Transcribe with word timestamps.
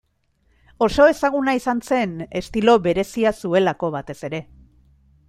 Oso 0.85 1.05
ezaguna 1.11 1.53
izan 1.59 1.83
zen 1.91 2.15
estilo 2.41 2.75
berezia 2.87 3.37
zuelako, 3.43 3.91
batez 3.99 4.21
ere. 4.31 4.45